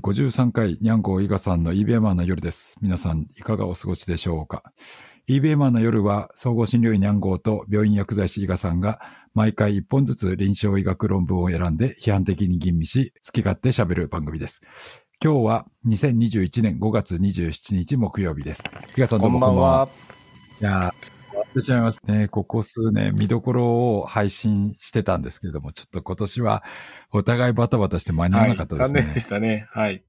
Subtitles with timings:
[0.00, 2.76] 53回、にゃんこ伊賀さんの eBay マンの夜です。
[2.80, 4.62] 皆さん、いかがお過ごしでしょうか
[5.28, 9.00] ？eBay マンの夜は、総合診療医にゃんごと病院薬剤師伊賀さんが、
[9.34, 14.62] 毎回1本ずつ臨床医学論文を選んで、批判的に吟味し、好き勝手喋る番組です。
[15.22, 18.64] 今日は2021年5月27日木曜日です。
[18.96, 19.88] 伊賀さんどうもこんばんは。
[20.62, 20.94] いや
[21.50, 22.28] ってしまいますね。
[22.28, 26.62] ここ数年見どころを配信してたんですけれども、ちょっと今年は
[27.12, 28.82] お互いバタバタして間に合わなかったですね。
[28.82, 29.68] はい、残念でしたね。
[29.70, 30.04] はい。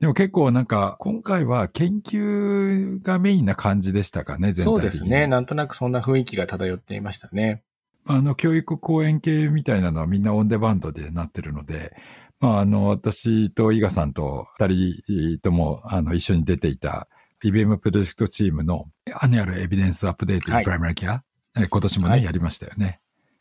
[0.00, 4.70] でも結構なんか、今回は研究がメインな感じでしたかね、全体。
[4.70, 5.26] そうですね。
[5.26, 7.62] なんとなくそんな雰囲気が漂っていましたね。
[8.04, 11.96] あの、教育講演系みたいなのはみんなオンデマンドでなってるので、
[12.40, 17.08] まあ、あの、私と伊賀さんと二人とも、あの、一緒に出ていた
[17.44, 18.86] IBM プロジェクトチームの
[19.20, 21.24] Annual Evidence Update プライマリケア、
[21.56, 23.00] 今年もね、はい、やりましたよね。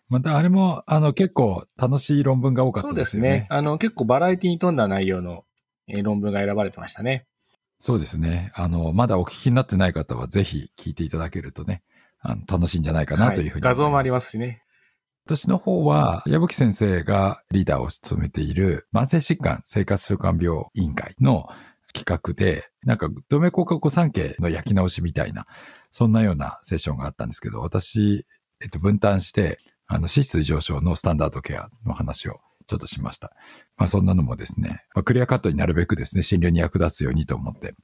[0.09, 3.29] またあれも、あの、結構楽しい論文が多かったですよね。
[3.29, 3.47] そうですね。
[3.51, 5.45] あの、結構バラエティに富んだ内容の
[6.03, 7.27] 論文が選ばれてましたね。
[7.77, 8.51] そうですね。
[8.55, 11.83] あの、まだお聞きになってない方はぜひ聞いていただけるとね、
[12.21, 14.63] あの楽しいんじゃないかなというふうに、はい、画像もありますしね。
[15.25, 21.47] 私の方は、矢吹先生がリーダーを務めている慢性疾患生活習慣病委員会の
[21.93, 25.45] 企画で、なんか、動脈硬化御三家の焼き直しみたいな、
[25.91, 28.25] そんなようなセッションがあったんですけど、私、
[28.61, 33.33] えっと、分担して、あの、脂質上昇のスタンダードケアの話をちょっとしました。
[33.77, 37.75] まあ、そんなのもですね、まあ、クリアカットになるべくですね、診療に役立つようにと思って、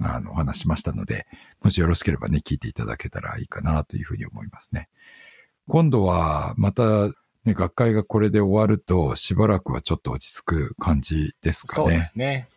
[0.00, 1.26] あの、お話しましたので、
[1.62, 4.88] もしよろしければね、聞いていただけたらいいかなというふうに思いますね。
[5.68, 7.08] 今度は、また、
[7.44, 11.88] ね、学会がこれで終わると、しばらくはちょっと落ち着く感じですかね。
[11.88, 12.48] そうですね。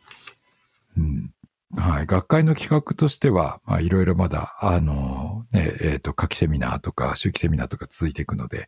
[0.98, 1.34] うん。
[1.76, 2.06] はい。
[2.06, 8.68] 学会の企画としては、まあ、いろいろまだ、あの、ね、えっ、ー、と、夏季セミナーとか、秋季セミナーとか続いていくので、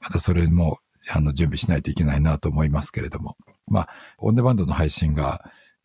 [0.00, 0.78] またそれも、
[1.10, 3.36] あの、準備しないといけないなと思いますけれども、
[3.66, 5.44] まあ、オンデマンドの配信が、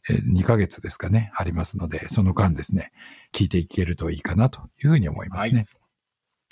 [0.10, 2.92] えー、2ヶ月ですかね、ありますので、その間ですね、
[3.32, 5.66] 聞いていけるといいかなというふうに思いますね。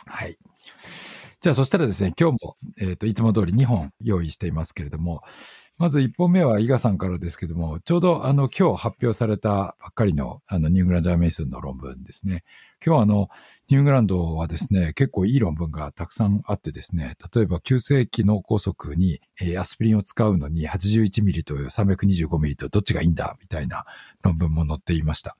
[0.06, 0.28] はい。
[0.28, 0.38] はい、
[1.42, 5.22] じゃあ、そしたらですね、今日も、えっ、ー、と、いつも通り2本用意していますけれども、
[5.78, 12.44] まず1本目は伊賀さんからですけども、ちょうどあの今日発表されたばっかりのあのニューグラン・ジャーメイソンの論文ですね。
[12.86, 13.30] 今日はあの
[13.70, 23.86] ニューグランドはですね、結構いい論文がたくさんあってですね、例えば急性期脳梗塞に、え、アスピリンを使うのに81ミリと325ミリとどっちがいいんだみたいな
[24.22, 25.38] 論文も載っていました。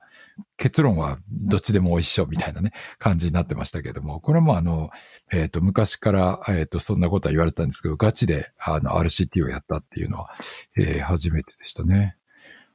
[0.56, 4.88] 結論はどっちでも一緒みたいなね、感じになってましたけども、これもあの、
[5.30, 10.30] えっ、ー、と、昔から、えっ、ー、と、そんなことは言われたんですけど、ガチであの RCT をやったっていうのは、
[10.78, 12.16] えー、初めてでしたね。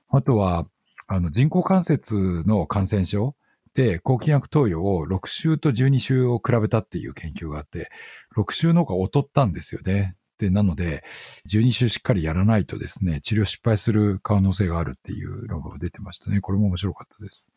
[0.10, 0.68] あとは、
[1.08, 3.36] あの、人工関節の感染症
[3.80, 7.90] で、抗菌薬投与を6週と12週を比べたっていう研究があって、
[8.36, 10.18] 6週の方が劣ったんですよね。
[10.38, 11.06] で、なので、
[11.48, 16.42] 12週しっかりやらないとですね、治療失敗する可能性があるっていう論文が出てましたね。
[16.42, 17.48] これも面白かったです。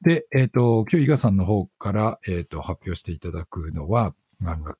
[0.00, 4.14] で、えっ、ー、と、今日伊賀さんの方から、えっ、ー、と、発表していただくのは、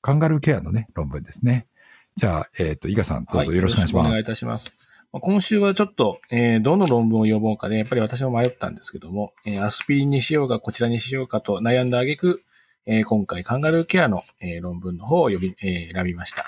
[0.01, 1.67] カンガルーケアのね、論文ですね。
[2.15, 4.05] じゃあ、えっ、ー、と、伊賀さん、どうぞよろしくお願いします。
[4.05, 4.90] はい、お願いいたします。
[5.13, 12.41] 今週はちょっと、えー、どの論文を読もうかで、ね、やっぱり私も迷ったんですけども、えー、アスピリンにしようか、こちらにしようかと悩んだ挙句、
[12.85, 16.45] えー、今回カンガルーケアの、えー、論文の方を読み、えー、選びました。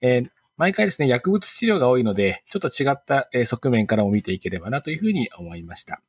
[0.00, 6.00] えー、毎回ですね、薬物治療が多いので、ちょっと違った、えー、側面からも見ていければなというふうに思いました。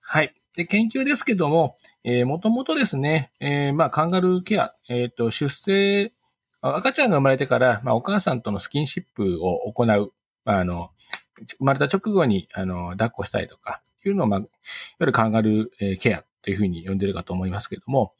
[0.00, 0.32] はい。
[0.54, 6.12] で、研究ですけども、えー、もともとですね、えー、まあ、カンガルーケア、えっ、ー、と、出生、
[6.60, 10.12] 赤ちゃんが生まれてから、まあ、お母さんとのスキンシップを行う、
[10.44, 10.90] まあ、あの、
[11.46, 14.48] 生まれた直後に、あの、抱っこしたりとか、いうのを、まあ、いわ
[15.00, 18.14] ゆるカンガルーケアというふうに呼んでるかと思いますけれども、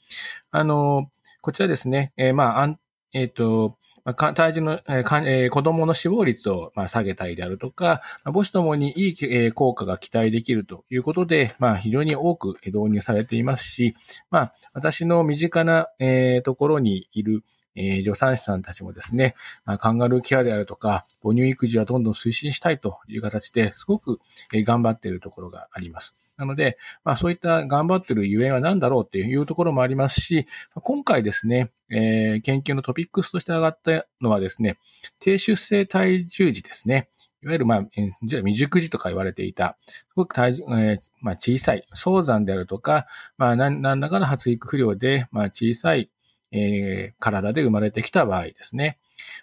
[0.50, 2.78] あの、こちらですね、えー、まあ、
[3.12, 3.78] えっ、ー、と、
[4.14, 13.94] 体重の、えー、子供の死亡率を、まあ、下げたりであるとか、母子ともにいい、えー、効果が期待できるということで、まあ、非常に多く導入されていますし、
[14.30, 17.44] まあ、私の身近な、えー、ところにいる、
[17.78, 19.34] えー、助産師さんたちもですね、
[19.64, 24.18] まあ、カンガルーケアであるとか、母乳育児はどんどん推進したいという形ですごく、
[24.52, 26.34] え、頑張っているところがあります。
[26.36, 34.78] なので、まあそういった頑張っているゆえんは何だろうっていうところもありますし、今回ですね、えー、研究のトピックスとして上がったのはですね、
[35.20, 37.08] 低出生体重児ですね。
[37.42, 43.06] いわゆる、まあ、えー、未熟児とか言われていた、すごく体重、えー、まあ、小さい、早産であるとか、
[43.36, 46.10] まあ、何らかの発育不良で、まあ、小さい、
[46.52, 48.98] えー、体で生まれてきた場合ですね。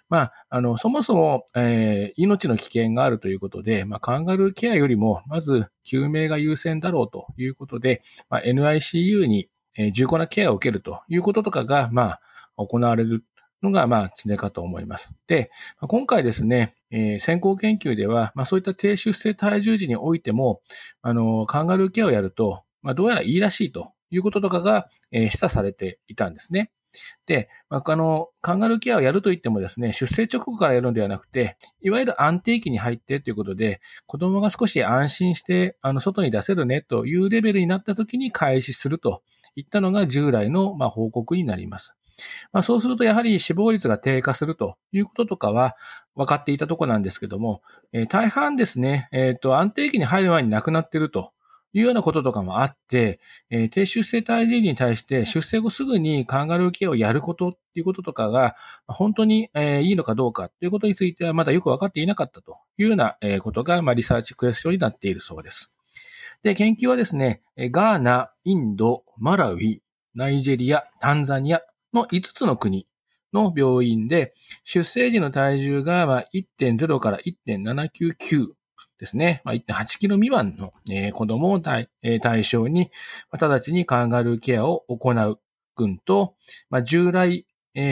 [0.08, 12.20] まあ、あの、そもそも、えー、命の危険があるということで、まあ、カンガルーケアよりも、まず、救命が優先だろうということで、まあ、NICU に、えー、重厚なケアを受けるということとかが、まあ、
[12.56, 13.24] 行われる
[13.62, 15.14] のが、まあ、常かと思います。
[15.26, 15.50] で、
[15.80, 20.60] 今回ですね、えー、先行研究では、まあ、そういった低出生体重時においても、
[21.02, 26.70] あの、カンガルーケアをやると、まあ、どうやらいいらしいということとかが、えー、示唆されていたんですね。
[27.26, 39.22] で、まあ、あの、カンガルーケアをやると言ってもですね、出生直後からやるのではなくて、いわゆる安定期に入ってということで、子供が少し安心して、あの、外に出せるねというレベルになった時に開始すると
[39.54, 41.96] いったのが従来の、まあ、報告になります。
[42.52, 45.76] まあ、そうするとやはり死亡率が低下するということとかは
[46.14, 51.32] 分かっていたとこなんですけども、えー、大半ですね、えっ、ー、と、安定期に入る前に亡くなっていると
[51.72, 53.20] いうようなこととかもあって、
[53.50, 65.76] えー、低出生体児に対して出生後すぐにカンガルーケアをやることっていうこととかが、本当に、えー、いいのかどうかということについてはまだよく分かっていなかったというようなことが、まあ、リサーチクエスチョンになっているそうです。
[66.42, 69.80] で、研究はですね、ガーナ、インド、マラウィ、
[70.14, 71.60] ナイジェリア、タンザニア
[71.92, 72.86] の5つの国
[73.32, 74.34] の病院で、
[74.64, 78.52] 出生時の体重が1.0から1.799
[78.98, 79.42] ですね。
[79.44, 80.72] まあ、1.8キロ未満の、
[81.12, 81.88] 子供を対,、
[82.22, 82.90] 対象に、
[83.30, 85.38] 直ちにカンガルーケアを行う
[85.76, 86.34] 群と、
[86.70, 87.46] まあ、従来、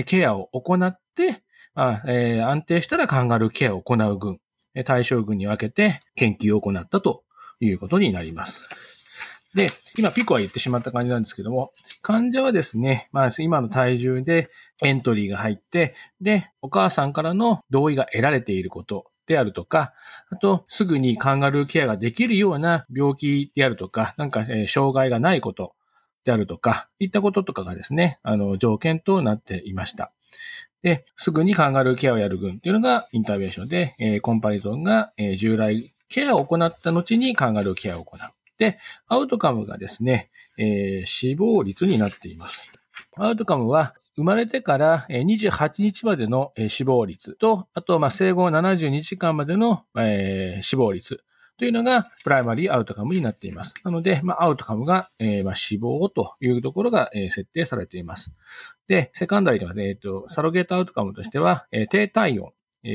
[0.07, 1.43] ケアを行って、
[1.75, 4.41] まあえー、安定したらカンガルーケアを行う群、
[4.85, 7.25] 対象群に分けて研究を行ったと
[7.61, 8.95] いうことになります。
[9.55, 11.71] で、今ピコは言ってしまった感じなんですけども、
[12.03, 14.49] 患者はですね、まあ今の体重で
[14.83, 19.95] エントリーが入って、で、お母さんからの同意が得られていることであるとか、
[20.31, 25.75] あと、すぐにカンガルーケアができるような病気であるとか、なんか、えー、障害がないこと
[26.25, 30.13] であるとか、いったこととかがですね、あの、条件となっていました。
[30.83, 38.21] で、すぐにカンガルーケアをやる群っていうのがインターベンションで、えー、コンパリゾンが、えー、従来ケアを行った後にカンガルーケアを行う。
[38.59, 38.79] で、
[39.09, 40.29] アウトカムがですね、
[40.59, 42.71] えー、死亡率になっています。
[43.17, 49.85] アウトカムは、生まれてから28日までの死亡率と、あと、ま、生後72時間までの、
[50.61, 51.25] 死亡率
[51.59, 53.75] というのがプライマリーアウトカムになっています。
[53.85, 55.09] なので、アウトカムが、
[55.55, 58.37] 死亡というところが、設定されています。
[58.87, 62.53] で、セカンダリーではね、サロゲートアウトカムとしては、低体温、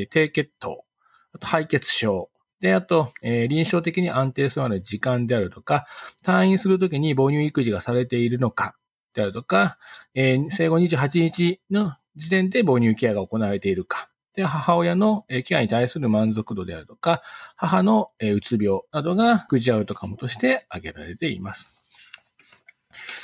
[0.09, 0.85] 低血糖、
[1.33, 2.29] あと肺血症、
[2.61, 5.85] で、あと、えー、臨床的に安定するまで時間であるとか、
[6.25, 8.75] 退院するときに母乳育児がされているのか、
[9.13, 9.77] であるとか、
[10.13, 17.21] えー、生後28日の時点で母乳ケアが行われているか、で、母親のケアに対する満足度であるとか、
[17.55, 21.79] 母のうつ病などがグジアウトカムとして挙げられています。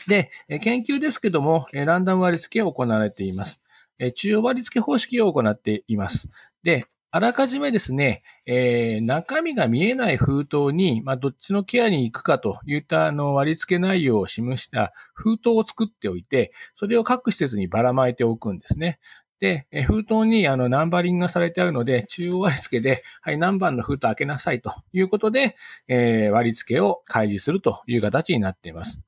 [0.07, 0.29] で、
[0.61, 3.61] 研究ですけども、ランダム割り付けを行われています。
[4.15, 6.29] 中央割り付け方式を行っています。
[6.63, 6.85] で、
[7.15, 18.99] あらかじめですね、えー、中身が見えない封筒に、まあ、どっちのケアに行くかといったあの割り付け内容を示した封筒を作っておいて、それを各施設にばらまいておくんですね。
[19.39, 25.55] で、封筒にあのナンバリングがされてあるので、中央割付で、はい、何番の封筒開けなさいということで、
[25.87, 29.01] えー、割付を開示するという形になっています。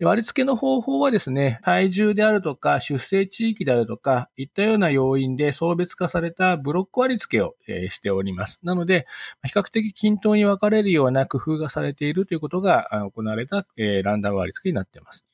[0.00, 8.60] 割付の方法はですね、体重であるとか、出生地域であるとか、いったような要因で送別化されたブロック割付を、えー、しております。
[8.62, 9.06] なので、
[9.44, 15.24] 比較的均等に分かれるような工夫がされているということが行われた、えー、ランダム割付になっています。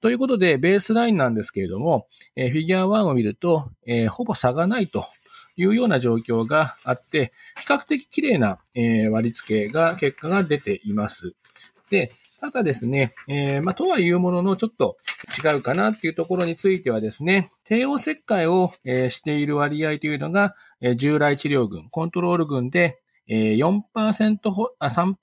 [0.00, 2.06] ということで、ベースラインなんですけれども、
[2.36, 5.04] えー、フィギュア1を見ると、えー、ほぼ差がないと
[5.56, 11.34] いうような状況があって、比較的綺麗な、えー、割り付けが、結果が出ています。
[11.90, 14.96] で、ただですね、えー、まあ、とはいうものの、ちょっと
[15.44, 22.98] 違うかなっていうところについてはですね、帝王切開を、えー、している割合というのが、えー、従来治療群、コントロール群で、
[23.28, 25.14] えー、4%ほ、あ、3%、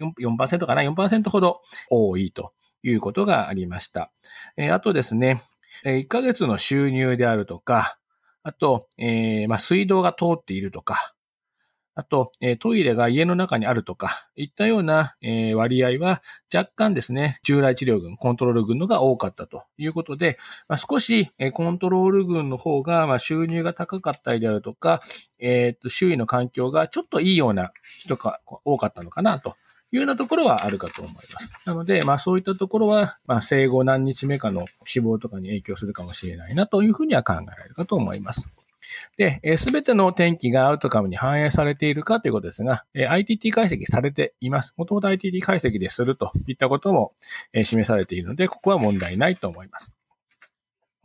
[0.00, 4.10] 4%かな ?4% ほど多いということがありました。
[4.56, 5.42] えー、あとですね、
[5.84, 7.98] え1ヶ月の収入であるとか、
[8.42, 11.14] あと、えー、まあ、水道が通っているとか、
[11.94, 16.22] あと、えトイレが家の中にあるとか、いったような、え割合は
[16.54, 25.02] 若干ですね、従来治療群、コントロール群のが多かったということで、まあ、少し、えコントロール群の方が、ま収入が高かったりであるとか、
[25.40, 29.56] えっ、と、周囲の環境がちょっといいような人が多かったのかなと
[29.92, 31.52] いうようなところはあるかと思います。
[31.64, 38.52] なので、まあそういったところは、まあ生後何日目かの死亡とかに影響するかもしれないなというふうには考えられるかと思います。
[39.16, 44.74] で、す、べ、ての転帰がアウトカムに反映されているかということですが、ITT 解析されています。
[44.76, 47.12] もともと ITT 解析でするといったことも、
[47.64, 49.97] 示されているので、ここは問題ないと思います。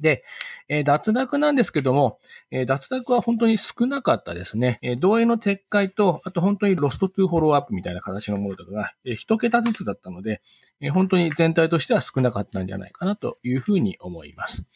[0.03, 0.23] で、
[0.67, 2.19] えー、脱落なんですけども、
[2.51, 4.77] えー、脱落は本当に少なかったですね。
[4.83, 10.41] えー、同意の撤回と、あと本当に lost to follow-up みたいな形のものとかが、えー、一桁ずつだったので、
[10.81, 14.67] えー、本当に全体としては少なかったんじゃないかなというふうに思います。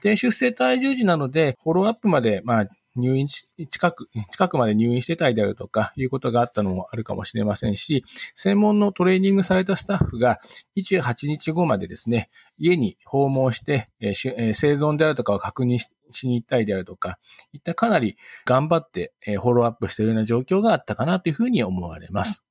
[0.00, 10.38] 低出生体重時なので、フォローアップまで、まあ、入院し、近く、 近くまで入院してたいであるとか、いうことがあったのもあるかもしれませんし、専門のトレーニングされたスタッフが
[10.76, 17.18] 28日後までですね、家に訪問して、えー、生存であるとかを確認しに行ったりであるとか、
[17.52, 22.46] いったかなり頑張って、えー、フォローアップしているような状況があったかなというふうに思われます。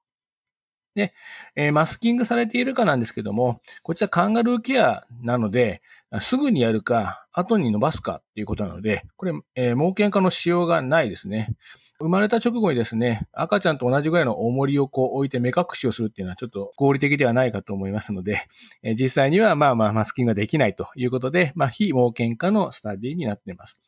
[0.95, 1.13] で、
[1.55, 5.81] えー、マスキングされているかなんですけども、こちらカンガルーケアなので、
[6.21, 11.55] すぐにやるか、後に伸ばすかっていうことなので、これ、えー、盲検化の仕様がないですね。
[11.97, 18.41] 生まれた直後にですね、赤ちゃんと同じぐらいの重りをこう置いて目隠しをするっていうのはちょっと合理的ではないかと思いますので、
[18.83, 23.79] え、実際にはまあまあマスキングができないということで、まあ非盲検化のスタディになっています。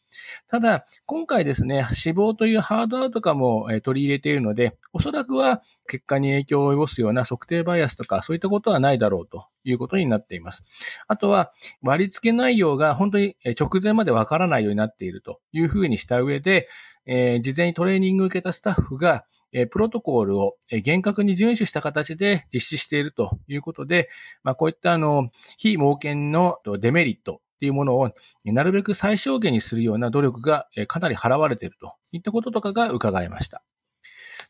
[0.48, 10.64] ただ、今回ですね、死亡というハードアウトかも取り入れているので、おそらくは結果に影響を及ぼすような測定バイアスとか、そういったことはないだろうということになっています。
[11.08, 16.68] あとは、割り付け内容が本当に直前までわからないようになっているというふうにした上で、
[17.06, 24.10] えー、事前にトレーニングを受けたスタッフが、えプロトコールを厳格に遵守した形で実施しているということで、
[24.44, 28.12] まあ、こういったあの、非盲検のデメリットっていうものを
[28.46, 33.64] なるべく最小限にするような努力がかなり払われているといったこととかが伺えました。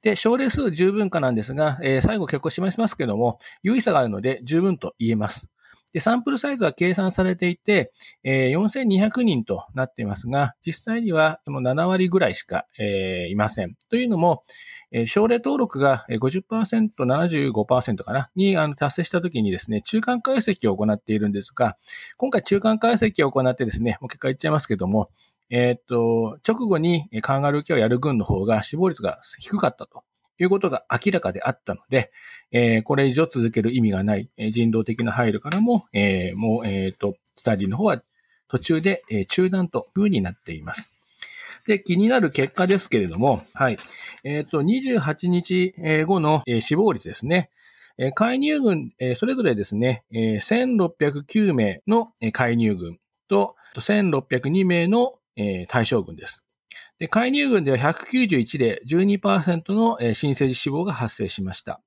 [0.01, 5.49] で、症例数十分かなんですが、えー、最後結構示しますけども、有意差があるので十分と言えます。
[5.93, 7.91] で、サンプルサイズは計算されていて、
[8.23, 13.75] えー、4200人となっていますが、実際にはその7割ぐらいしか、えー、いません。
[13.89, 14.43] というのも、
[14.91, 21.77] えー、症例登録が50%、75%かな、にあの達成したときにですね、中間解析を行っているんですが、
[22.17, 25.09] 今回中間解析を行ってですね、もう結果言っちゃいますけども、
[25.49, 30.03] えっ、と、直後にカンガルーケをやる群の方が死亡率が低かったと
[30.37, 32.11] ということが明らかであったので、
[32.51, 38.01] えー、これ以上続ける意味がない、え、人道的な配慮からも、えー、もう、えっ、と、スタディの方は
[38.47, 40.93] 途中で、え中断という風になっています。
[41.65, 43.77] で、気になる結果ですけれども、はい。
[44.23, 45.73] えっ、と、28日
[46.05, 47.49] 後の、死亡率ですね。
[48.13, 55.15] 介入群、えそれぞれですね、え1609名の介入群と、1602名の
[55.67, 56.46] 対象群です。
[56.99, 61.81] で、介入群では191で12%の新生児死亡が発生しました。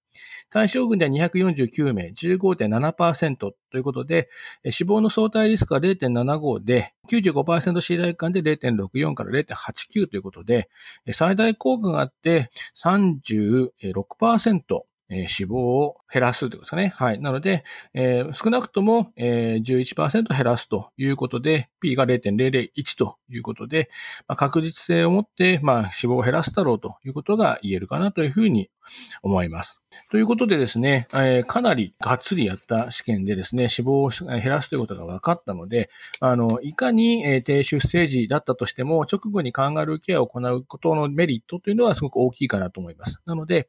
[0.51, 4.29] 対象群では249名、15.7%ということで、
[4.71, 10.69] 死亡の相対リスクは0.75で、95%信頼感で0.64から0.89ということで、
[11.13, 14.63] 最大効果があって36%
[15.11, 16.89] えー、死亡を減らすということですかね。
[16.89, 17.21] はい。
[17.21, 23.91] なので、えー、少なくとも、えー、11%減らすということで、P が0.001ということで、
[24.29, 28.71] まあ、確実性を持って、まあ、死亡を減らすだろうということが言えるかなというふうに
[29.23, 29.83] 思います。
[30.11, 35.91] ということでですね、えー、かなりがっつりやった試験でですね、死亡を減らすということが分かったので、
[36.21, 43.21] あの、いかに、えー、低出生時だったとしても、直後にカンガルーケアを行うことのメリットというのはすごく大きいかなと思います。
[43.27, 43.69] なので、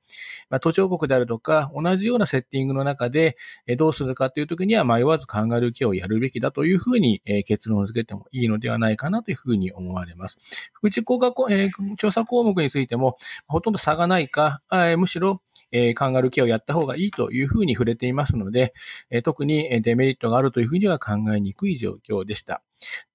[0.49, 10.39] まあ、途上国であるとか、同じようなセッティングの中で、えー、どうするかというときには迷わずカンガルーケアをやるべきだというふうに、えー、結論を付けてもいいのではないかなというふうに思われます。
[10.73, 18.73] 福祉効果、えー、調査項目についても、ほとんど差がないか、えー、むしろ、えー、カンガルーケアをやった方がいいというふうに触れていますので、
[19.09, 22.61] え、特にデメリットがあるというふうには考えにくい状況でした。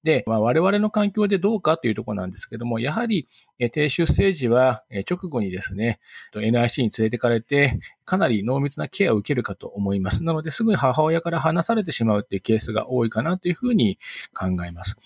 [0.03, 3.27] で、まあ、我々の環境でどうかというところなんですけども、やはり、
[3.59, 5.99] え低出生時は、え直後にですね、
[6.35, 10.23] NIC に連れてかれて、かなり濃密なケアを受けるかと思います。
[10.23, 13.99] なので、すぐに母親から離されてしまうっていうケースが多いかなというふうに
[14.33, 14.97] 考えます。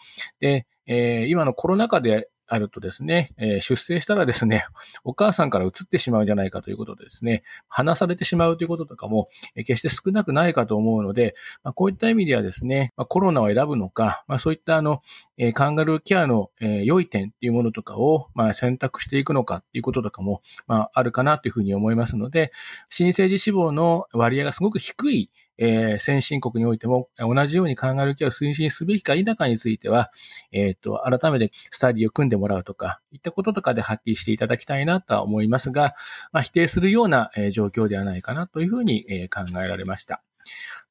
[0.41, 4.65] で、えー、今のコロナ禍であるとですね、えー、出生したらですね、
[5.05, 15.01] お母さんから移ってしまうんじゃないかということでですね、離されてしまうということとかも、えー、決して少なくないかと思うので、まあ、こういった意味ではですね、まあ、コロナを選ぶのか、まあ、そういったあの、
[15.39, 22.53] えー、カンガルーケアの、え、良い点っていうものとかを、まあ、選択していくのかっていうこととかも、まあ、あるかなというふうに思いますので、
[22.89, 25.31] 新生児死亡の割合がすごく低い
[25.63, 30.11] えー、先進国においても同じようにカンガルーケアを推進すべきか否かについては、
[30.53, 35.95] えっ、ー、と、改めてスタディを組んでもらうとか、いったこととかで発揮していただきたいなとは思いますが、
[36.33, 40.23] まあ、否定するような、え、状況ではないかなというふうに、え、考えられました。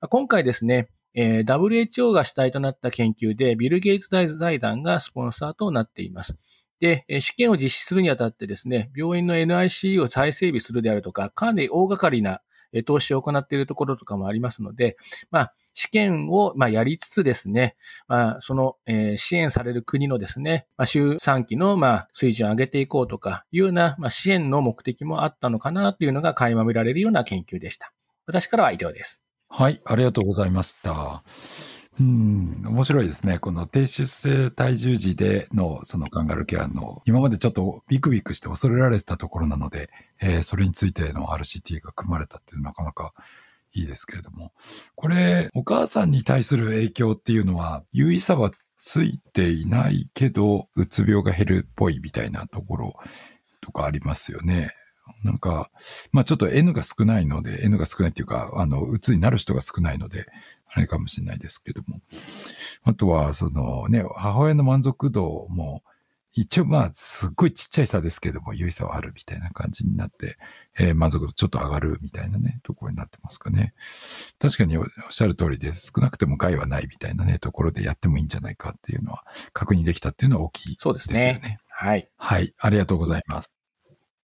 [0.07, 6.37] 今回ですね、えー、WHO が主体となった研究で、ビル・ゲイツ財団がスポンサーとなっています。
[6.79, 12.41] で、試験を実施するにあたってですね、病院の NICU を再整備するであるとか、かなり大掛かりな
[12.73, 14.97] え投資を行っているところとかもありますので、
[15.31, 17.75] まあ、試験を、まあ、やりつつですね、
[18.07, 27.93] まあ、その、えー、支援される国のですね、まあ、週3期の、まあ、水準を上げていこうとか、いうような、まあ、支援の目的もあったのかな、というのが垣間見られるような研究でした。
[28.25, 29.25] 私からは以上です。
[29.49, 31.23] はい、ありがとうございました。
[31.99, 33.39] うん、面白いですね。
[33.39, 39.89] この低出生体重児でのそのカンガルケアの、今までちょっとビクビクして恐れられてたところなので、
[40.21, 43.13] えー、それについての RCT が組まれたっていうのはなかなか
[43.73, 44.53] いいですけれども。
[44.95, 52.95] これ、お母さんに対する影響っていうのは、優位さはついていないけど、うつ病が減るっぽいみたいなところ
[53.59, 54.71] とかありますよね。
[55.23, 55.69] なんか、
[56.11, 60.27] まあちょっと N が少ないので、N が少ないっていうか、あの、うつになる人が少ないので、
[60.71, 62.01] あれかもしれないですけども。
[62.83, 65.83] あとは、そのね、母親の満足度も、
[66.33, 70.37] 一応まあ、すっごいちっちゃい差ですけども、優位差はあるみたいな感じになって、
[70.77, 73.73] えー、満足度ちょっと上がるみたいなね、ところになってますかね。
[74.37, 80.99] 確かにおっしゃる通りで、少なくても害はないみたいなね、ところでやってもいいんじゃないかっていうのは、確認できたっていうのは大きいですよね。
[80.99, 81.59] そうですね。
[81.67, 82.09] はい。
[82.15, 82.53] はい。
[82.59, 83.58] ありがとうございます。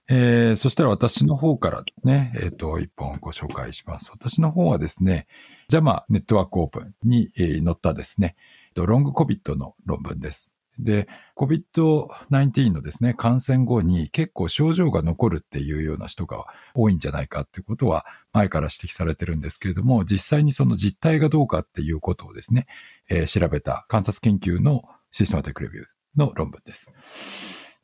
[0.08, 4.12] えー、そしたら私の方からですね、えっ、ー、と、一本ご紹介します。
[4.12, 5.28] 私の方はですね、
[5.70, 8.36] JAMA ネットワークオープンに、えー、載ったですね、
[8.76, 10.54] Long COVID の論文です。
[10.78, 11.08] で、
[11.38, 22.68] COVID-19 のですね、感染後に結構症状が残るっていうような人が多いんじゃないかっていうことは前から指摘されてるんですけれども、実際にその実態がどうかっていうことをですね、
[23.10, 25.86] えー、調べた観察研究のシステマティックレビュー
[26.18, 26.92] の論文です。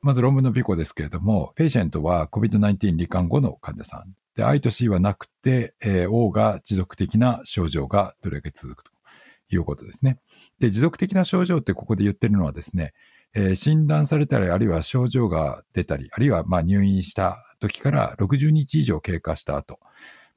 [0.01, 4.15] まず論文の PICO ですけれども、 Patient は COVID-19 罹患後の患者さん。
[4.35, 8.91] で、I と C はなくて、えー、O が持続的な症状がどれだけ続くと
[9.51, 10.17] いうことですね。
[10.59, 12.93] で、持続的な症状ってここで言ってるのはですね、
[13.33, 19.79] えー、診断されたり、あるいは症状が出たり、あるいはまあ入院した時から60日以上経過した後、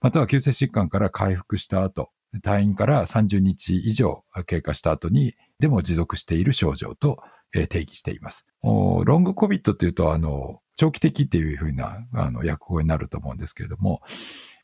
[0.01, 2.11] または急性疾患から回復した後、
[2.43, 7.23] 退院から30日以上経過した後に、でも持続している症状と
[7.69, 8.47] 定義しています。
[8.63, 14.03] ロングコビットっていうと、あの、長期的っていうふうな、あの、訳語になると思うんですけれども、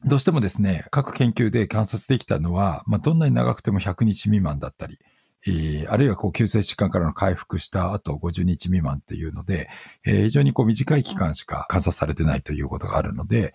[0.05, 4.99] どうしてもですね、各研究で観察できたのは、まあ、どんなに長くても100日未満だったり、
[5.47, 9.71] えー、あるいはこう急性疾患からの回復した後50日未満っていうので、
[10.05, 13.55] えー、非常にこう短い期間しか観察されてないということがあるので、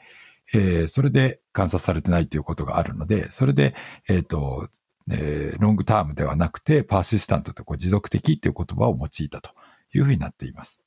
[0.54, 3.76] えー、それで観察されてないということがあるので、それで、
[4.08, 4.70] えっ、ー、と、
[5.10, 9.52] えー、ロングタームではなくて、パーシスタントとこう持続的っていう言葉を用いたと
[9.94, 10.84] いうふうになっています。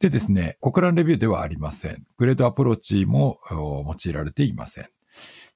[0.00, 2.06] でですね、国乱レビューではありません。
[2.16, 4.88] グレードアプローチも用いられていません。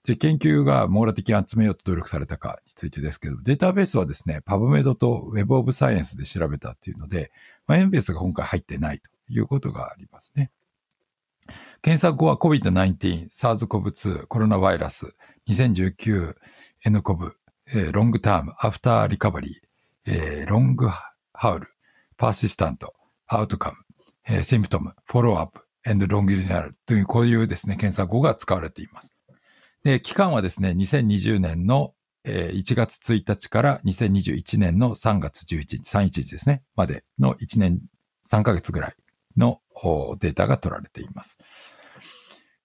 [0.05, 7.31] で、研究が網羅的に集めようと努力されたかについてですけど、データベースはですね、パブメドと Web of Science で調べたっていうので、
[7.67, 10.51] まあ、エンベースが今回入ってないということがありますね。
[11.83, 15.15] 検索後は COVID-19、SARS-CoV-2、コロナウイルス、
[15.49, 16.37] 2019、
[16.87, 17.33] NCOV、
[17.75, 20.89] え、ロングターム、アフターリカバリー、え、ロング
[21.33, 21.69] ハウル、
[22.17, 22.95] パーシスタント、
[23.27, 23.77] アウトカム、
[24.27, 29.15] え、シンプトム、フォローアップ、エンドロンギュリナルというこういうですね、検査語が使われています。
[29.85, 37.81] で、期間はですね、2020年の1月1日から2021年の3月11日、311ですね、までの1年
[38.31, 38.95] 3ヶ月ぐらい
[39.37, 39.61] の
[40.19, 41.39] データが取られています。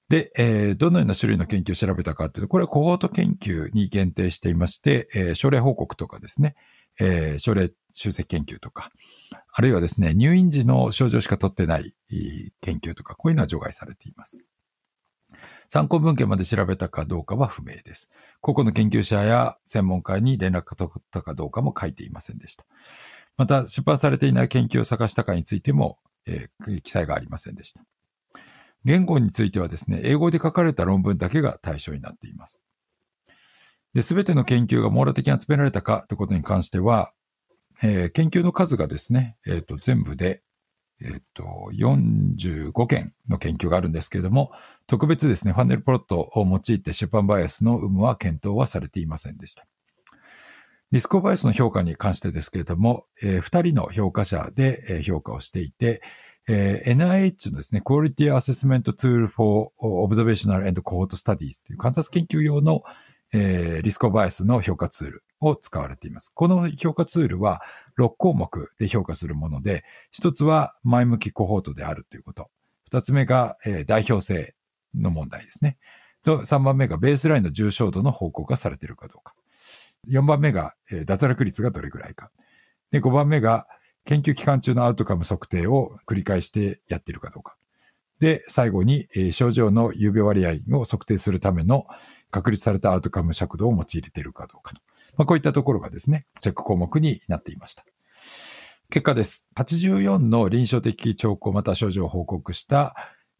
[0.10, 6.56] で、えー、どのような種類の研究を調べたかというと、これはコホート研究に限定していまして、えー、症例報告とかですね、
[7.00, 8.92] えー、症例集積研究とか、
[9.52, 11.94] あるいはですね、入院時の症状しか取ってない
[12.62, 14.40] 研究とか、こういうのは除外されています。
[15.68, 18.10] 参考文献まで調べたかどうかは不明です。
[18.42, 22.66] 個々の研究者や専門家に連絡が取ったかどうかも書いていませんでした。
[23.38, 27.84] また、出版されていない研究を探したかについても、えー、記載がありませんでした。
[28.86, 32.62] 言語についてはですね、英語で書かれた論文だけが対象になっています。
[33.94, 37.14] で、すべての研究が網羅的に集められたかということに関しては、
[37.82, 40.42] えー、研究の数がですね、えっ、ー、と、全部で、
[41.02, 44.52] えっ、ー、と、45件の研究があるんですけれども、
[44.88, 49.66] 特別ですね、ファンネルプロットを用いて出版バイアスの有無は検討はされていませんでした。
[50.92, 56.02] リスクバイアスの評価に関してですけれども、えー、2人の評価者で評価をしていて、
[56.48, 62.84] えー、NIH のですね、Quality Assessment Tool for Observational and Cohort Studies という観察研究用の、
[63.32, 66.32] えー、リスクバイスの評価ツールを使われています。
[66.34, 67.62] この評価ツールは
[67.98, 69.84] 6項目で評価するもので、
[70.20, 72.50] 1つは前向きコホートであるということ。
[72.92, 74.54] 2つ目が、えー、代表性
[74.94, 75.78] の問題ですね。
[76.24, 79.34] と、3番目がベースラインの重症度の報告がされているかどうか。
[80.10, 82.32] 4番目が、えー、脱落率がどれぐらいか。
[82.92, 83.68] で、5番目が、
[84.06, 87.56] 研究期間中のアウトカム測定を繰り返してやっているかどうか。
[88.20, 91.86] で、最後に、えー症状の有病割合を測定するための
[92.32, 94.82] 確立されたアウトカム尺度を用いれているかどうかと。
[95.18, 97.86] まあ、こういったところがですね、チェック項目になっていました。
[98.90, 99.48] 結果です。
[99.56, 102.96] 84の臨床的兆候また症状を報告した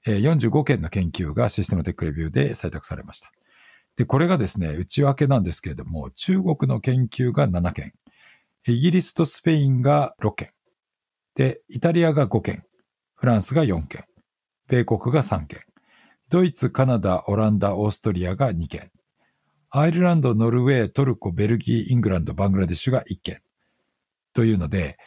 [0.06, 3.32] えー45件の研究がシステムテックレビューで採択されました。
[3.96, 7.94] で、これがですね、内訳なんですけれども、中国の研究が7件、
[8.66, 10.52] イギリスとスペインが6件、
[11.36, 12.64] で、イタリアが5件、
[13.16, 14.06] フランスが4件、
[14.68, 15.62] 米国が3件、
[16.30, 18.92] ドイツ、カナダ、オランダ、オーストリアが2件、
[19.70, 23.42] アイルランド、ノルウェー、トルコ、ベルギー、イングランド、バングラデシュが1件。
[24.34, 24.98] というので、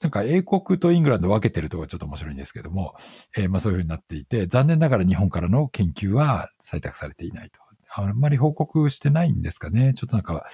[0.00, 2.94] なんか英国とイングランド分けてるところがちょっと面白いんですけども、
[3.36, 7.60] えーまあそういうふうになっていて、残念ながら日本からの研究は採択されていないと。
[7.96, 9.94] あんまり報告してないんですかね。
[9.94, 10.46] ちょっとなんか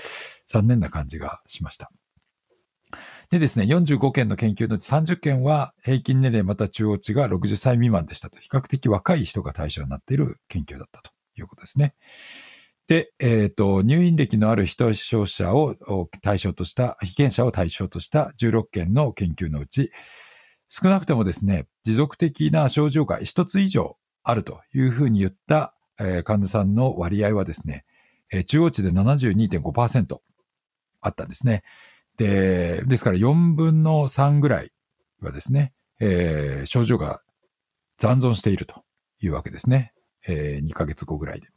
[0.46, 1.90] 残念な感じがしました。
[3.30, 8.38] でですね、45件の研究のうち30件は平均年齢また中央値が60歳未満でしたと。
[8.38, 11.94] 比較的若い人が対象になっている研究だったということですね。
[12.86, 15.74] で、えっ、と、入院歴のある人症者を
[16.22, 19.90] 対象とした、被験者を対象とした16件の研究のうち、
[20.68, 27.84] 少なくともですね、持続的な症状が一つ以上あるというふうに言った、えー患者さんの割合はですね、
[28.46, 30.18] 中央値で72.5%
[31.00, 31.62] あったんですね。
[32.16, 34.72] で、ですから4分の3ぐらい
[35.20, 37.20] はですね、えー症状が
[37.98, 38.82] 残存していると
[39.20, 39.92] いうわけですね。
[40.26, 41.48] え2ヶ月後ぐらいで。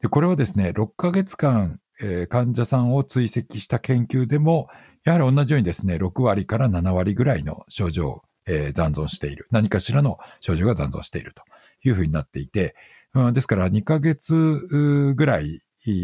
[0.00, 4.68] で、これはですね、6ヶ月間、えー患者さんを追跡した研究でも、
[5.04, 9.46] やはり同じようにですね、6割から7割ぐらいの症状、えー残存している。
[9.50, 11.42] 何かしらの症状が残存していると
[11.82, 12.74] いうふうになっていて、
[13.14, 15.60] うんですから2ヶ月ぐらい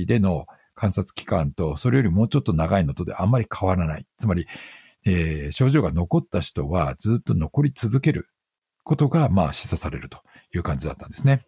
[0.06, 4.06] での観察期間と、それよりもうちょっと長いのとであんまり変わらない。
[4.18, 4.46] つまり、
[5.04, 8.28] えー症状が残った人はずっと残り続ける
[8.84, 10.18] ことが、まあ、示唆されると
[10.54, 11.44] いう感じだったんですね。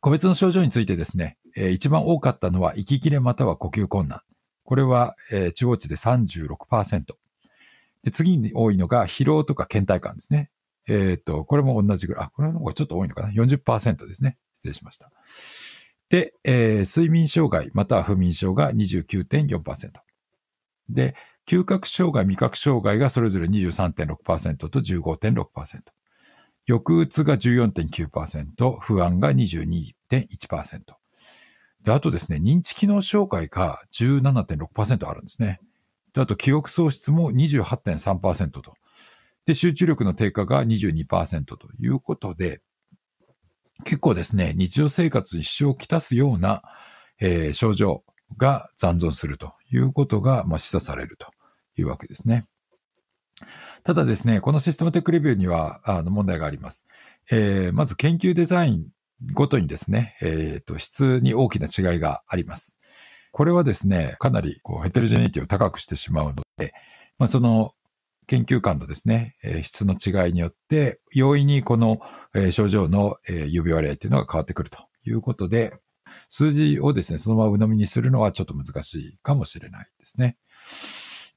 [0.00, 4.22] 個別の症状についてですね、えー一番多かったのは息切れまたは呼吸困難。
[4.64, 7.04] これは、えー中央値で36%。
[8.04, 10.50] で、次に多いのが疲労とか倦怠感ですね。
[10.88, 12.26] えっ、と、これも同じぐらい。
[12.26, 14.38] あ、これの方がちょっと多いのかな ?40% ですね。
[14.54, 15.10] 失礼しました。
[16.10, 19.90] で、えー睡眠障害または不眠症が29.4%。
[20.88, 21.14] で、
[21.46, 25.82] 嗅覚障害、味覚障害がそれぞれ23.6%と15.6%。
[26.66, 30.80] 抑うつが14.9%、不安が22.1%。
[31.82, 35.60] で、あとですね、認知機能障害が17.6%あるんですね。
[36.12, 38.74] で、あと記憶喪失も28.3%と。
[39.46, 42.60] で、集中力の低下が22%ということで、
[43.84, 46.62] 結構ですね、日常生活に支障をきたすような、
[47.20, 48.04] えー症状
[48.36, 51.28] が残存するということが、まあ、示唆されると
[51.76, 52.46] いうわけですね。
[53.84, 56.86] ただですね、このシステムテックレビューにはあの問題があります。
[57.30, 58.88] えーまず研究デザイン
[59.32, 62.78] ごとにですね、えーと、質に大きな違いがあります。
[63.32, 66.72] これはですね、かなりこうヘテロジェネティを高くしてしまうので、
[67.18, 67.72] まあ、その
[68.28, 71.98] 研究間のですね、質の違いによって、容易にこの、
[72.52, 75.74] 症状の、指割合というのが変わってくるということで、
[76.28, 80.36] 数字をですね、そのまま鵜呑みにするのはちょっと難しいかもしれないですね。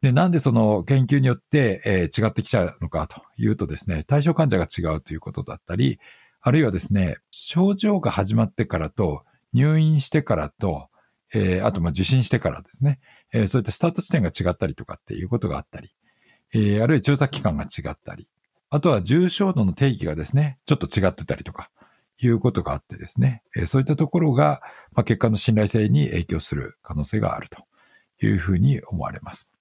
[0.01, 5.99] で、なんでその研究によって、え違ってきちゃうのかというとですね、対象患者が違うということだったり、
[6.41, 9.23] あるいはですね、症状が始まってからと、
[9.53, 10.89] 入院してからと、
[11.33, 12.99] えあとま受診してからですね、
[13.31, 15.93] えそういったスタート地点が違ったりとかっていうことがあったり、
[16.53, 18.27] えあるいは調査期間が違ったり、
[18.69, 21.69] あとは重症度の定義がですね、ちょっと違ってたりとか、
[22.25, 24.61] いうことがあってですね、えそういったところが、
[24.93, 27.65] まあ、結果の信頼性に影響する可能性があると
[28.23, 29.51] いうふうに思われます。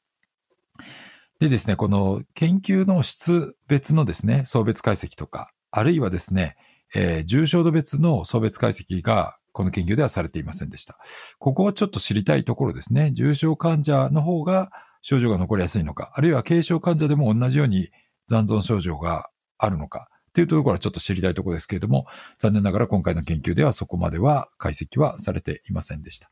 [1.38, 6.56] でですね、この研究の質別のですね、層別解析とか、あるいはですね、
[6.94, 10.98] えー重症度別の層別解析がこの研究ではされていませんでした。
[11.38, 13.12] ここをちょっと知りたいところですね。
[13.12, 14.70] 重症患者の方が
[15.02, 17.90] 症状が残りやすいのか、あるいは軽症患者でも同じように
[18.26, 22.06] 残存症状があるのか、っていうところはちょっと知りたいところですけれども、
[22.38, 26.30] 残念ながら今回の研究ではそこまでは解析はされていませんでした。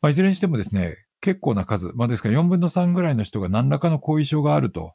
[0.00, 4.94] まあ、いずれにしてもですね、結構な数、まあですから4分の3ぐらいの人が何らかの後遺症があると、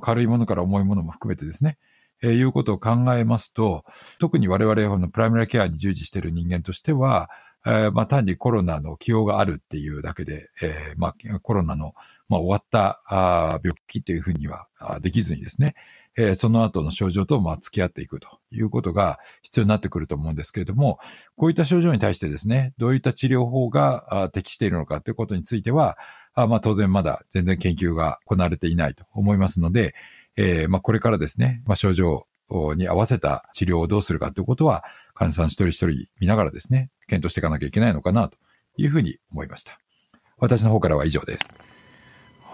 [0.00, 1.78] 軽いものから重いものも含めてですね、
[2.22, 3.84] えーいうことを考えますと、
[4.18, 7.28] 特に我々のプライマリケアに従事している人間としては、
[7.66, 11.94] えーまあ単にコロナの起用があるっていうだけで、えーまあコロナの、
[12.28, 14.66] まあ、終わったあ病気というふうには
[15.00, 15.74] できずにですね、
[16.16, 20.98] えーその後の症状とまあ付き合っていくということが必要になってくると思うんですけれども、
[21.36, 25.96] こういった症状に対してですね、どういった治療法が適しているのかということについては、
[26.34, 29.94] あまあ当然まだ全然研究が行われていないと思いますので、
[30.36, 32.26] えーまあこれからですね、まあ症状
[32.76, 38.38] に合わせた治療をどうするかということは、患者さん一人一人見ながらですね、検討していかなきゃいけないのかなと
[38.76, 39.78] いうふうに思いました。
[40.38, 41.54] 私の方からは以上です。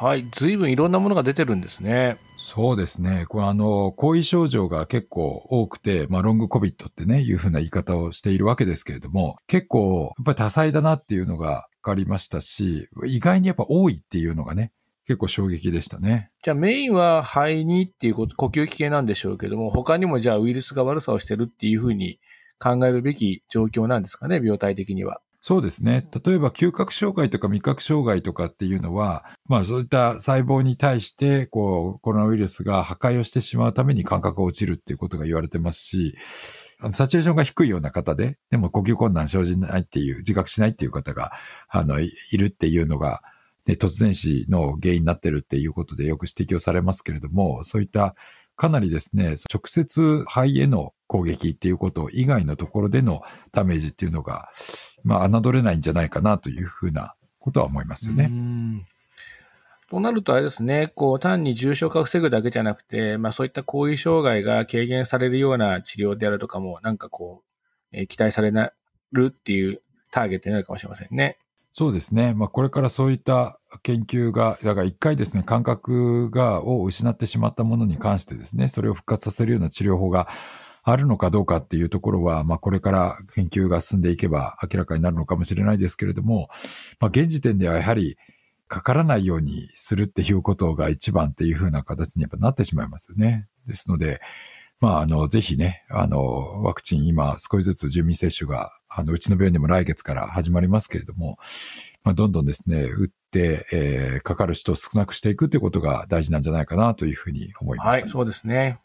[0.00, 0.24] はい。
[0.30, 2.16] 随分いろんなものが出てるんですね。
[2.38, 3.26] そうですね。
[3.28, 14.72] これあの、後遺症状が結構多くて、まあ、ロングコビットってね、いうふうな言い方をしているわけですけれども、結構、やっぱり多彩だなっていうのが分かりましたし、意外にやっぱ多いっていうのがね、
[15.06, 16.30] 結構衝撃でしたね。
[16.42, 22.20] じゃあメインは肺にっていうこと、呼吸器系なんでしょうけども、他にもじゃあウイルスが悪さをしてるっていうふうに
[22.60, 25.20] 考えるべき状況なんですかね、病態的には。
[25.42, 26.06] そうですね。
[26.24, 36.18] 例えば嗅覚障害とか味覚障害とかっていうのは、まあそういった細胞に対して、こう、コロナウイルスが破壊をしてしまうために感覚が落ちるっていうことが言われてますし、
[36.92, 41.32] サチュレーションが低いような方で、でも呼吸困難生じないっていう、自覚しないっていう方が、
[41.68, 43.22] あの、いるっていうのが、
[43.66, 48.14] ね、突然死の原因になってるっていうことでよく指摘をされますけれども、そういった
[48.60, 54.50] かなりですね、直接肺への攻撃っていうこと以外のところでのダメージっていうのが、
[55.02, 58.30] まあ、侮れないんじゃないかなというふうなことは思いますよね。
[59.88, 67.42] となるとあれですね、こう単に重症化を防ぐだけじゃなくて、まあそういった後遺障害が軽減されるような治療であるとかも、なんかこ
[67.92, 68.52] う、えー、期待され
[69.12, 69.80] るっていう
[70.12, 71.38] ターゲットになるかもしれませんね。
[71.80, 72.34] そうですね。
[72.34, 80.28] まあ、これからそういった研究が、だから一回ですね、感覚が、を失ってしまったものに関してですね、それを復活させるような治療法が
[80.82, 86.50] あるのかどうかっていうところは、まあ、これから研究が進んでいけば明らかになるのかもしれないですけれども、
[87.00, 88.18] まあ、現時点ではやはり、
[88.68, 93.48] かからないようにするっていうことが一番っていうふうな形にやっぱなってしまいますよね。
[93.66, 94.20] ですので、
[94.80, 101.38] まあ、あの、ぜひね、あの、ワクチン今少しずつ住民接種があの、うちの病院でも来月から始まりますけれども、
[102.02, 108.00] まあ、どんどんですね、打って、えー、かかる人を少なくしていくということが大事なんじゃないかなというふうに思います。
[108.00, 108.78] はい、そうですね。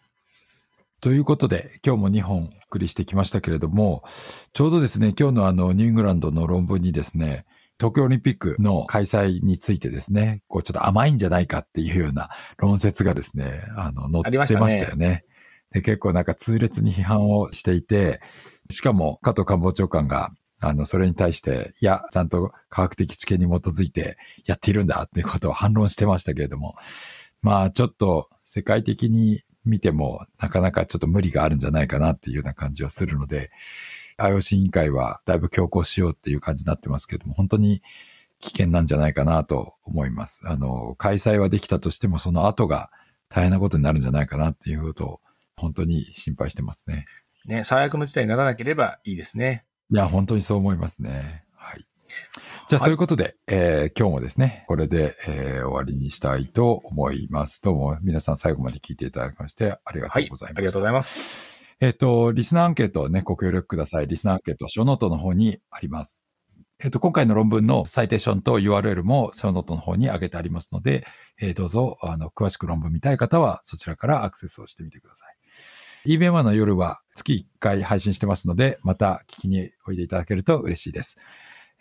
[1.02, 4.04] ということで、今日も2本お送りしてきましたけれども、
[4.54, 7.46] ちょうどですね、今日のあの、ニューイングランドの論文にですね、
[7.80, 15.08] 東京オリンピックの開催についてですね、こうちょっと甘いんじゃないかっていうような論説がですね、あの、載ってましたよね。
[15.08, 15.35] ねで
[15.82, 18.22] 結構なんか痛烈に批判をしていて、
[18.72, 26.76] しかも、加藤官房長官が、あの、それに対して、いや、ちゃんと科学的知見に基づいてやっているんだっていうことを反論してましたけれども、
[27.42, 33.52] まあ、ちょっと世界的に見ても、なかなかちょっと無理があるんじゃないかなっていうような感じはするので、
[34.18, 37.82] IOC 委員会はだいぶ強行しようっていう感じになってますけども、本当に
[38.40, 40.42] 危険なんじゃないかなと思います。
[40.46, 42.90] あの、開催はできたとしても、その後が
[43.30, 45.20] 大変なことになるんじゃないかなっていうことを、
[45.58, 47.06] 本当に心配してますね。
[47.46, 49.66] ね、最悪の事態にならなければいいですね。
[49.92, 51.46] いや、本当にそう思いますね。
[51.56, 51.86] はい。
[52.68, 57.62] じゃあ、そういうことで、はい、えー、今日もですね、これで、えー、終わりにしたいと思います。
[57.62, 60.44] どうも皆さん最後まで聞いていただきましてありがとうございます。
[60.44, 61.56] はい、ありがとうございます。
[61.80, 64.08] えっ、ー、と、リスナーアンケートをね、ご協力ください。
[64.08, 66.18] リスナーアンケート、ショーノートの方にあります。
[66.80, 71.06] えっ、ー、と、今回の論文のサイテーションと URL もショーノートの方に上げてありますので、
[71.40, 75.35] えー、どうぞ、あの、詳しく論文見たい方はそちらからアクセスをしてみてください。
[76.06, 81.18] E メ m の夜は月1回配信してますので、また聞きにおいでいただけると嬉しいです。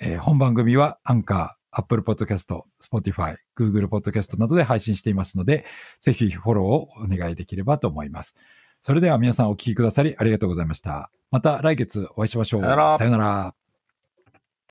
[0.00, 5.64] えー、本番組はアンカー、Apple Podcast、Spotify、Google Podcast などで配信していますので、
[6.00, 8.34] ぜひフォローをお願いできればと思います。
[8.80, 11.10] それでは皆さんお聞きくださりありがとうございました。
[11.30, 12.60] また来月お会いしましょう。
[12.98, 13.63] さよなら。